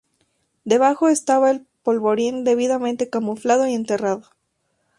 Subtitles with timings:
[0.65, 4.23] Debajo estaba el polvorín debidamente camuflado y enterrado.